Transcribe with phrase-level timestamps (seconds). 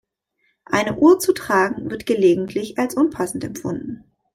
[0.65, 4.03] Eine Uhr zu tragen, wird gelegentlich als unpassend empfunden.